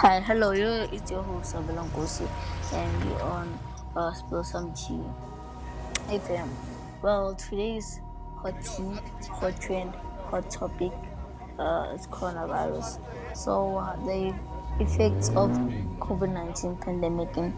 Hi, 0.00 0.20
hello, 0.20 0.50
you 0.52 0.66
it's 0.92 1.10
your 1.10 1.22
host 1.22 1.54
Abelon 1.54 1.88
Kosi 1.88 2.28
and 2.74 3.04
you're 3.08 3.22
on 3.22 3.58
uh, 3.96 4.42
Some 4.42 4.74
Tea 4.74 5.00
FM. 6.08 6.50
Well, 7.00 7.34
today's 7.34 8.00
hot 8.36 8.62
tea, 8.62 9.00
hot 9.30 9.58
trend, 9.58 9.94
hot 10.26 10.50
topic 10.50 10.92
uh, 11.58 11.94
is 11.94 12.06
coronavirus. 12.08 13.00
So, 13.34 13.78
uh, 13.78 13.96
the 14.04 14.34
effects 14.80 15.30
of 15.30 15.48
COVID 15.98 16.30
19 16.30 16.76
pandemic 16.76 17.34
in 17.38 17.56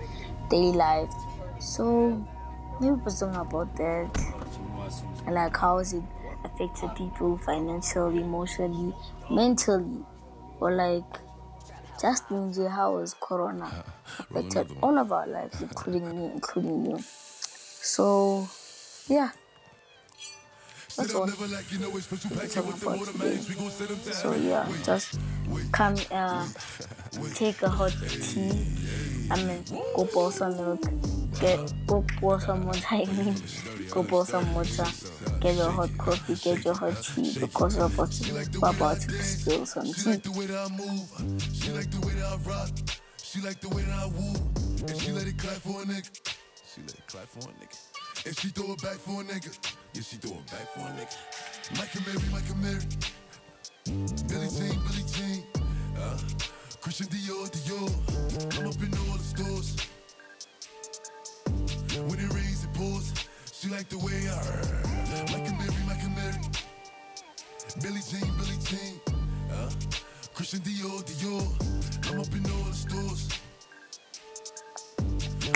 daily 0.48 0.77
life. 0.77 1.12
So, 1.59 2.25
maybe 2.80 2.93
we're 2.93 3.11
talking 3.11 3.34
about 3.34 3.75
that 3.79 4.16
and 5.27 5.34
like 5.34 5.57
how 5.57 5.79
is 5.79 5.93
it 5.93 6.05
affected 6.45 6.95
people 6.95 7.36
financially, 7.39 8.20
emotionally, 8.20 8.95
mentally, 9.29 10.05
or 10.61 10.70
like 10.70 11.27
just 12.00 12.30
in 12.30 12.52
the 12.52 12.68
how 12.68 12.98
is 12.98 13.14
corona 13.14 13.84
affected 14.18 14.70
all 14.82 14.98
of 14.98 15.12
our 15.12 15.27
lives, 15.27 15.60
including 15.60 16.16
me, 16.16 16.30
including 16.32 16.86
you. 16.86 16.98
So, 17.00 18.48
yeah. 19.09 19.30
That's 20.96 21.14
all 21.14 21.26
we're 21.26 21.46
about 21.46 23.06
today. 23.06 23.37
So 24.12 24.34
yeah, 24.34 24.66
just 24.82 25.20
come 25.70 25.95
uh, 26.10 26.48
take 27.34 27.62
a 27.62 27.68
hot 27.68 27.95
tea. 28.09 28.66
I 29.30 29.45
mean, 29.45 29.65
go 29.95 30.04
pour 30.06 30.32
some 30.32 30.56
milk. 30.56 30.82
Get 31.41 31.73
go 31.87 32.05
pour 32.19 32.41
some 32.41 32.66
water. 32.66 32.84
I 32.91 33.05
mean, 33.05 33.34
go 33.91 34.02
pour 34.02 34.27
some 34.27 34.55
water. 34.55 34.87
Get 35.41 35.55
your 35.56 35.70
hot 35.70 35.91
coffee. 35.96 36.34
Get 36.34 36.65
your 36.65 36.74
hot 36.74 37.02
tea 37.02 37.38
because 37.38 37.77
we're 37.77 37.87
about 37.87 38.10
to, 38.10 38.33
we're 38.34 38.70
about 38.70 39.01
to 39.01 39.23
spill 39.23 39.66
some 39.66 39.84
tea. 39.84 39.93
She 39.93 40.10
like 40.10 40.23
the 40.23 40.32
way 40.37 40.46
that 40.46 40.69
I 42.27 42.37
rock. 42.48 42.70
She 43.23 43.41
like 43.41 43.60
the 43.60 43.69
way 43.69 43.82
that 43.82 43.98
I 43.98 44.06
woo. 44.06 44.34
And 44.88 45.01
she 45.01 45.12
let 45.12 45.27
it 45.27 45.38
clap 45.38 45.57
for 45.59 45.82
a 45.82 45.85
nigga. 45.85 46.10
She 46.74 46.80
let 46.82 46.95
it 46.95 47.07
clap 47.07 47.27
for 47.27 47.49
a 47.49 47.52
nigga. 47.52 47.79
And 48.27 48.37
she 48.37 48.49
throw 48.49 48.73
it 48.73 48.82
back 48.82 48.96
for 48.96 49.21
a 49.21 49.24
nigga. 49.24 49.51
Yeah, 49.95 50.02
she 50.02 50.16
throw 50.16 50.32
it 50.32 50.46
back 50.51 50.66
for 50.74 50.80
a 50.80 50.93
nigga. 50.96 51.16
Mary, 51.77 52.27
Mary. 52.62 52.84
Billy 54.29 54.49
Jean, 54.49 54.79
Billy 54.87 55.05
Jean. 55.12 55.45
Uh, 55.96 56.18
Christian 56.80 57.07
Dior, 57.09 57.49
Dior. 57.51 57.90
Up 58.66 58.82
in 58.82 58.93
all 58.99 59.16
the 59.16 59.24
stores. 59.24 59.68
Like 63.79 63.88
the 63.90 63.98
way 63.98 64.28
I 64.28 64.34
Mike 65.31 65.47
and 65.47 65.56
Mary, 65.56 65.82
Mike 65.87 66.03
and 66.03 66.16
Mary. 66.16 66.34
Billy 67.81 68.00
Jean, 68.10 68.28
Billy 68.37 68.59
Jean. 68.65 69.00
Uh, 69.53 69.71
Christian 70.34 70.59
Dior, 70.66 71.00
Dior. 71.04 71.47
I'm 72.10 72.19
up 72.19 72.26
in 72.34 72.44
all 72.50 72.65
the 72.65 72.75
stores. 72.75 73.28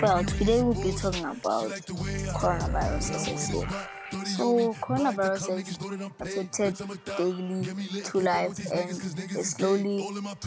Well, 0.01 0.23
today 0.23 0.63
we'll 0.63 0.81
be 0.81 0.93
talking 0.93 1.25
about 1.25 1.69
coronavirus, 1.69 3.11
as. 3.13 4.02
So, 4.13 4.73
coronavirus 4.73 5.49
has 5.49 5.79
affected 6.21 6.77
daily 7.17 8.01
to 8.03 8.19
life 8.19 8.59
and 8.71 8.89
is 8.89 9.49
slowly 9.51 10.05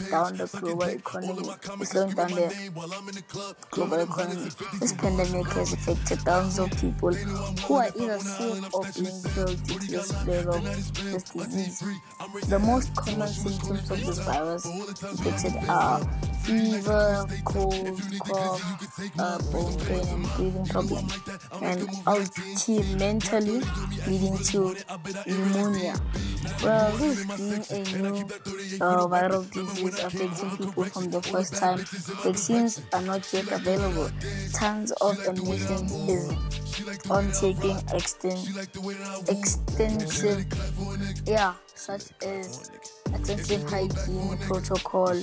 down 0.09 0.37
the 0.37 0.47
global 0.59 0.83
economy. 0.83 1.49
It's 1.81 1.91
slowing 1.91 2.15
down 2.15 2.31
the 2.31 3.55
global 3.71 3.99
economy. 3.99 4.49
This 4.79 4.93
pandemic 4.93 5.47
has 5.47 5.73
affected 5.73 6.19
thousands 6.21 6.59
of 6.59 6.79
people 6.79 7.13
who 7.13 7.73
are 7.75 7.89
either 7.99 8.19
sick 8.19 8.73
or 8.73 8.83
being 8.95 9.23
killed 9.35 9.63
due 9.63 9.79
to 9.79 9.91
the 9.91 10.03
spread 10.03 10.47
of 10.47 10.63
this 10.63 10.91
disease. 11.23 11.83
The 12.47 12.59
most 12.59 12.95
common 12.95 13.27
symptoms 13.27 13.91
of 13.91 14.05
this 14.05 14.19
virus 14.19 14.65
affected 14.65 15.53
are 15.69 15.99
fever, 16.47 17.25
cold, 17.43 18.01
cough, 18.19 18.63
uh, 19.19 19.37
bone 19.51 19.77
pain, 19.79 20.07
and 20.07 20.23
breathing 20.35 20.65
problems, 20.65 21.13
and 21.61 21.89
ultimately 22.07 23.59
leading 24.07 24.37
to 24.37 24.75
pneumonia. 25.27 25.95
Well, 26.63 26.91
this 26.97 27.25
being 27.35 27.65
a 27.69 27.83
new 27.99 28.15
uh, 28.79 29.07
viral 29.11 29.43
disease 29.51 29.99
affecting 29.99 30.57
people 30.57 30.85
from 30.85 31.11
the 31.11 31.21
first 31.21 31.55
time, 31.55 31.79
vaccines 32.23 32.81
are 32.93 33.01
not 33.01 33.27
yet 33.33 33.51
available. 33.51 34.09
Tons 34.53 34.91
of 34.93 35.19
ammunition 35.27 35.85
is 36.07 36.31
on 37.09 37.29
taking 37.33 37.75
exten- 37.91 38.47
extensive, 39.27 40.45
yeah, 41.25 41.53
such 41.75 42.03
as 42.23 42.71
extensive 43.13 43.69
hygiene 43.69 44.37
protocol. 44.39 45.15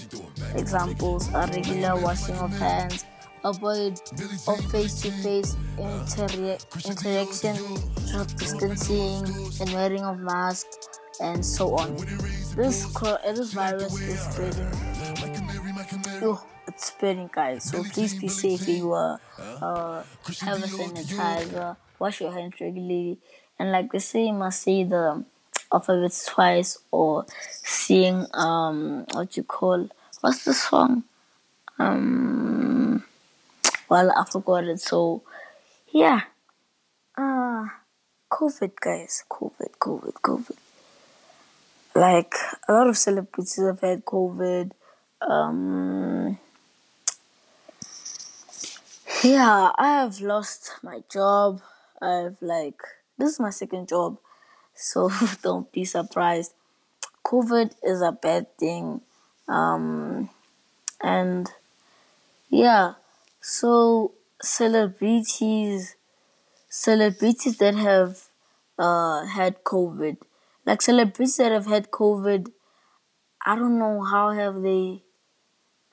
Examples 0.55 1.33
are 1.35 1.47
regular 1.49 2.01
washing 2.01 2.37
of 2.37 2.51
hands, 2.59 3.05
avoid 3.45 4.01
of 4.49 4.61
face-to-face 4.71 5.57
interaction, 5.79 7.57
social 7.57 8.25
distancing, 8.37 9.25
and 9.61 9.73
wearing 9.75 10.03
of 10.03 10.19
masks, 10.19 10.89
and 11.21 11.45
so 11.45 11.75
on. 11.77 11.97
This 12.57 12.87
this 12.87 13.53
virus 13.53 13.99
is 14.01 14.21
spreading. 14.21 14.69
Oh, 16.23 16.45
it's 16.67 16.87
spreading, 16.87 17.31
guys. 17.33 17.65
So 17.65 17.85
please 17.85 18.15
be 18.15 18.29
safe. 18.29 18.67
You 18.69 18.93
are 18.93 19.21
uh, 19.39 20.03
have 20.41 20.63
a 20.63 20.67
sanitizer, 20.67 21.77
wash 21.99 22.21
your 22.21 22.33
hands 22.33 22.55
regularly, 22.61 23.19
and 23.59 23.71
like 23.73 23.93
they 23.93 23.99
say, 23.99 24.27
you 24.27 24.33
must 24.33 24.63
see 24.63 24.85
the 24.85 25.25
alphabets 25.75 26.27
twice 26.27 26.79
or 26.93 27.27
sing 27.63 28.27
um 28.33 29.05
what 29.13 29.37
you 29.37 29.43
call 29.43 29.89
what's 30.21 30.45
the 30.45 30.55
song? 30.55 31.03
Um 31.79 33.03
well 33.89 34.13
i 34.17 34.25
forgot 34.31 34.65
it. 34.65 34.81
So 34.81 35.23
yeah. 35.91 36.21
Uh 37.19 37.67
covid 38.31 38.73
guys. 38.81 39.25
Covid 39.29 39.73
covid 39.81 40.15
covid. 40.23 40.57
Like 41.97 42.35
a 42.69 42.73
lot 42.73 42.87
of 42.87 42.97
celebrities 42.97 43.61
have 43.67 43.81
had 43.81 44.05
covid. 44.05 44.71
Um 45.21 46.39
yeah 49.23 49.71
i 49.79 49.89
have 50.01 50.21
lost 50.21 50.73
my 50.83 51.03
job. 51.11 51.61
I've 52.01 52.37
like 52.41 52.81
this 53.19 53.33
is 53.33 53.41
my 53.41 53.51
second 53.51 53.89
job 53.89 54.19
so 54.75 55.11
don't 55.43 55.71
be 55.73 55.85
surprised. 55.85 56.53
COVID 57.25 57.73
is 57.83 58.03
a 58.03 58.13
bad 58.13 58.57
thing. 58.59 59.01
Um, 59.49 60.31
and 61.03 61.51
yeah, 62.49 62.95
so 63.41 64.13
celebrities, 64.43 65.97
celebrities 66.69 67.59
that 67.59 67.75
have 67.75 68.29
uh, 68.79 69.25
had 69.27 69.65
COVID, 69.65 70.19
like 70.67 70.83
celebrities 70.83 71.37
that 71.37 71.53
have 71.53 71.67
had 71.67 71.91
COVID, 71.91 72.51
I 73.45 73.57
don't 73.57 73.79
know 73.79 74.03
how 74.03 74.31
have 74.31 74.63
they, 74.63 75.03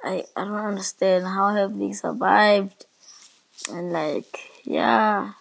I, 0.03 0.23
I 0.35 0.43
don't 0.45 0.55
understand 0.55 1.25
how 1.25 1.53
have 1.53 1.77
they 1.77 1.91
survived. 1.91 2.85
And 3.69 3.91
like, 3.91 4.39
yeah. 4.63 5.33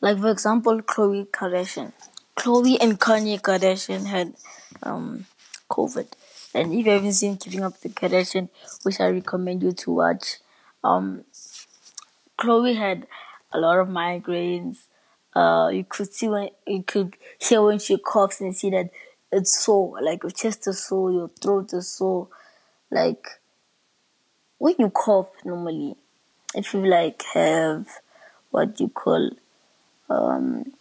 Like 0.00 0.18
for 0.18 0.30
example, 0.30 0.80
Khloe 0.82 1.26
Kardashian. 1.28 1.92
Khloe 2.36 2.76
and 2.80 2.98
Kanye 3.00 3.40
Kardashian 3.40 4.06
had 4.06 4.34
um, 4.82 5.26
COVID. 5.70 6.06
And 6.54 6.72
if 6.72 6.86
you 6.86 6.92
haven't 6.92 7.12
seen 7.12 7.36
Keeping 7.36 7.62
Up 7.62 7.80
the 7.80 7.88
Kardashian, 7.88 8.48
which 8.82 9.00
I 9.00 9.08
recommend 9.08 9.62
you 9.62 9.72
to 9.72 9.90
watch, 9.90 10.38
um, 10.84 11.24
had 12.40 13.06
a 13.52 13.58
lot 13.58 13.78
of 13.78 13.88
migraines. 13.88 14.78
Uh, 15.34 15.68
you 15.68 15.84
could 15.84 16.12
see 16.12 16.28
when 16.28 16.48
you 16.66 16.82
could 16.82 17.16
hear 17.38 17.62
when 17.62 17.78
she 17.78 17.98
coughs 17.98 18.40
and 18.40 18.56
see 18.56 18.70
that 18.70 18.90
it's 19.30 19.62
sore, 19.64 20.00
like 20.00 20.22
your 20.22 20.30
chest 20.30 20.66
is 20.66 20.84
sore, 20.84 21.12
your 21.12 21.28
throat 21.28 21.72
is 21.72 21.88
sore. 21.88 22.28
Like 22.90 23.26
when 24.58 24.74
you 24.78 24.90
cough 24.90 25.28
normally, 25.44 25.96
if 26.54 26.72
you 26.72 26.86
like 26.86 27.22
have 27.34 27.86
what 28.50 28.80
you 28.80 28.88
call 28.88 29.30
um, 30.10 30.72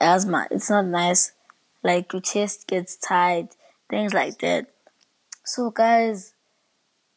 asthma. 0.00 0.48
It's 0.50 0.70
not 0.70 0.86
nice. 0.86 1.32
Like 1.82 2.12
your 2.12 2.22
chest 2.22 2.66
gets 2.66 2.96
tight, 2.96 3.56
things 3.90 4.14
like 4.14 4.38
that. 4.40 4.66
So 5.44 5.70
guys, 5.70 6.34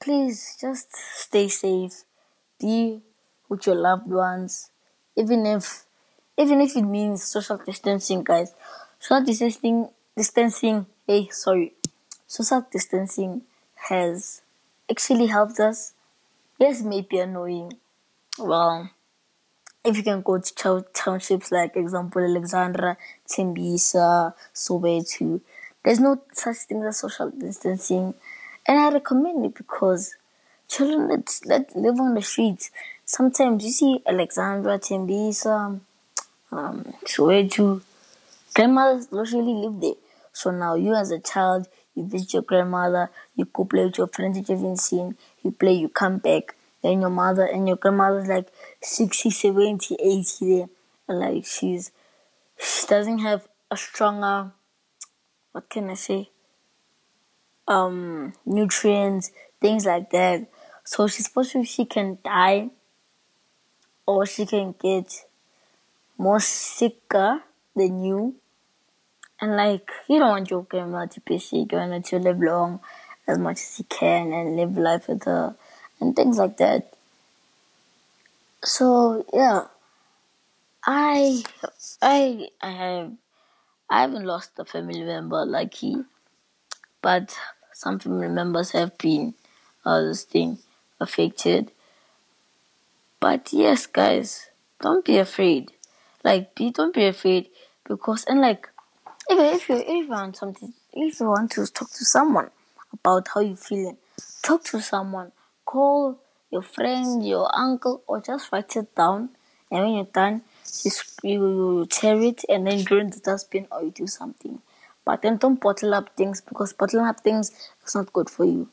please 0.02 0.58
just 0.60 0.96
stay 0.96 1.48
safe. 1.48 2.04
Be 2.60 3.02
with 3.50 3.66
your 3.68 3.76
loved 3.76 4.08
ones, 4.10 4.72
even 5.16 5.46
if 5.46 5.86
even 6.38 6.62
if 6.62 6.76
it 6.76 6.84
means 6.84 7.24
social 7.24 7.58
distancing, 7.58 8.24
guys. 8.24 8.54
Social 9.00 9.26
distancing, 9.26 9.90
distancing. 10.18 10.86
Hey, 11.08 11.30
sorry, 11.32 11.74
social 12.28 12.66
distancing 12.72 13.44
has 13.90 14.42
actually 14.92 15.28
helped 15.28 15.60
us. 15.60 15.94
Yes, 16.60 16.82
it 16.82 16.88
may 16.88 17.02
be 17.02 17.20
annoying. 17.20 17.74
Well, 18.40 18.92
if 19.86 19.98
you 19.98 20.04
can 20.04 20.22
go 20.22 20.40
to 20.40 20.86
townships 20.94 21.52
like 21.52 21.76
example 21.78 22.24
Alexandra, 22.24 22.98
Tembisa, 23.30 24.34
Soweto, 24.54 25.40
there's 25.84 26.00
no 26.00 26.22
such 26.34 26.58
thing 26.58 26.84
as 26.84 26.98
social 26.98 27.30
distancing. 27.30 28.16
And 28.68 28.80
I 28.80 28.90
recommend 28.90 29.46
it 29.46 29.54
because 29.54 30.16
children 30.68 31.08
that, 31.10 31.40
that 31.46 31.76
live 31.76 32.00
on 32.00 32.16
the 32.16 32.24
streets, 32.24 32.72
sometimes 33.06 33.64
you 33.64 33.72
see 33.72 34.02
Alexandra, 34.08 34.80
Tembisa, 34.80 35.80
um, 36.52 36.94
Soweto, 37.06 37.82
grandmothers 38.56 39.08
usually 39.12 39.54
live 39.54 39.80
there. 39.82 39.94
So 40.34 40.50
now 40.50 40.74
you 40.74 40.96
as 40.96 41.12
a 41.12 41.20
child, 41.20 41.68
you 41.94 42.08
visit 42.08 42.34
your 42.34 42.42
grandmother, 42.42 43.12
you 43.36 43.46
go 43.46 43.66
play 43.66 43.86
with 43.86 44.00
your 44.00 44.08
friends 44.08 44.38
that 44.38 44.50
you 44.50 44.56
haven't 44.56 44.78
seen, 44.78 45.16
you 45.44 45.52
play, 45.52 45.74
you 45.74 45.90
come 45.90 46.18
back, 46.18 46.56
then 46.86 47.02
your 47.02 47.10
mother 47.10 47.46
and 47.46 47.68
your 47.68 47.78
grandmother's 47.78 48.28
like 48.28 48.48
60, 48.82 49.32
70, 49.32 49.96
80 49.96 50.26
there. 50.42 50.70
And 51.08 51.20
like 51.20 51.46
she's, 51.46 51.92
she 52.60 52.86
doesn't 52.86 53.20
have 53.20 53.48
a 53.72 53.78
stronger, 53.78 54.52
what 55.52 55.68
can 55.68 55.90
I 55.90 55.96
say, 55.96 56.30
um, 57.68 58.34
nutrients, 58.46 59.32
things 59.60 59.88
like 59.88 60.12
that. 60.12 60.48
So 60.84 61.08
she's 61.08 61.28
possible 61.28 61.64
she 61.64 61.86
can 61.86 62.20
die 62.24 62.70
or 64.06 64.28
she 64.28 64.46
can 64.46 64.76
get 64.80 65.26
more 66.20 66.40
sicker 66.40 67.42
than 67.76 68.04
you. 68.04 68.36
And 69.42 69.58
like, 69.58 69.90
you 70.08 70.20
don't 70.20 70.30
want 70.30 70.52
your 70.52 70.64
grandma 70.64 71.08
to 71.08 71.20
be 71.22 71.40
sick. 71.40 71.72
You 71.72 71.80
want 71.80 71.94
her 71.94 72.00
to 72.00 72.20
live 72.20 72.40
long 72.40 72.80
as 73.28 73.40
much 73.40 73.58
as 73.58 73.80
you 73.80 73.86
can 73.86 74.32
and 74.32 74.56
live 74.56 74.78
life 74.78 75.08
with 75.08 75.24
her 75.24 75.56
and 76.00 76.16
things 76.16 76.38
like 76.38 76.58
that. 76.58 76.94
So 78.64 79.26
yeah, 79.34 79.68
I 80.86 81.44
I 82.02 82.50
I 82.62 82.70
have 82.72 83.12
I 83.90 84.02
haven't 84.02 84.26
lost 84.26 84.52
a 84.60 84.66
family 84.66 85.04
member 85.04 85.46
like 85.46 85.74
he, 85.76 86.04
but 87.02 87.38
some 87.74 88.00
family 88.00 88.30
members 88.30 88.72
have 88.72 88.98
been 88.98 89.36
uh, 89.86 90.02
this 90.02 90.24
thing 90.24 90.60
affected. 91.00 91.72
But 93.20 93.52
yes, 93.52 93.88
guys, 93.88 94.48
don't 94.82 95.04
be 95.04 95.18
afraid. 95.18 95.72
Like, 96.24 96.56
be 96.56 96.72
don't 96.72 96.94
be 96.94 97.06
afraid 97.06 97.50
because 97.84 98.24
and 98.26 98.40
like, 98.42 98.70
if 99.30 99.40
if 99.56 99.70
you 99.70 99.76
if 99.78 99.88
you 99.88 100.10
want 100.10 100.38
something, 100.38 100.74
if 100.94 101.20
you 101.20 101.28
want 101.28 101.52
to 101.54 101.68
talk 101.68 101.90
to 101.92 102.06
someone 102.06 102.52
about 102.94 103.28
how 103.34 103.42
you 103.42 103.56
feeling, 103.56 103.98
talk 104.44 104.64
to 104.66 104.82
someone. 104.82 105.32
Call 105.66 106.18
your 106.52 106.62
friend, 106.62 107.26
your 107.28 107.50
uncle, 107.56 108.04
or 108.08 108.22
just 108.22 108.52
write 108.52 108.76
it 108.76 108.96
down. 108.96 109.30
And 109.72 109.84
when 109.84 109.96
you're 109.96 110.06
done, 110.06 110.42
you, 110.84 110.92
you 111.24 111.88
tear 111.90 112.22
it 112.22 112.44
and 112.48 112.68
then 112.68 112.80
throw 112.86 113.00
in 113.00 113.10
the 113.10 113.20
dustbin 113.20 113.68
or 113.72 113.84
you 113.84 113.92
do 113.92 114.08
something. 114.08 114.62
But 115.04 115.22
then 115.22 115.38
don't 115.38 115.60
bottle 115.60 115.94
up 115.94 116.16
things 116.16 116.42
because 116.42 116.74
bottling 116.74 117.06
up 117.06 117.22
things 117.22 117.52
is 117.86 117.96
not 117.96 118.14
good 118.14 118.30
for 118.30 118.46
you. 118.46 118.70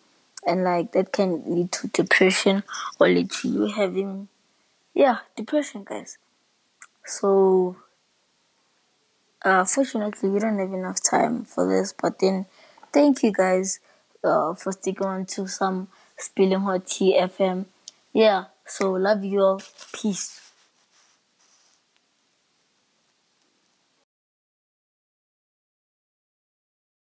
And 0.46 0.64
like 0.64 0.92
that 0.92 1.12
can 1.12 1.42
lead 1.54 1.72
to 1.72 1.88
depression 1.88 2.64
or 2.98 3.08
lead 3.08 3.30
to 3.32 3.48
you 3.48 3.66
having, 3.66 4.28
yeah, 4.94 5.18
depression, 5.36 5.84
guys. 5.84 6.18
So, 7.04 7.76
uh, 9.44 9.64
fortunately, 9.64 10.28
we 10.28 10.38
don't 10.38 10.58
have 10.58 10.72
enough 10.72 11.02
time 11.02 11.44
for 11.44 11.68
this. 11.68 11.92
But 11.92 12.18
then, 12.18 12.46
thank 12.92 13.22
you 13.22 13.32
guys 13.32 13.80
uh, 14.24 14.54
for 14.54 14.72
sticking 14.72 15.06
on 15.06 15.26
to 15.26 15.46
some 15.48 15.88
Spilling 16.22 16.60
Hot 16.60 16.86
Tea 16.86 17.18
FM. 17.18 17.66
Yeah, 18.12 18.44
so 18.66 18.92
love 18.92 19.24
you 19.24 19.40
all. 19.40 19.62
Peace. 19.92 20.41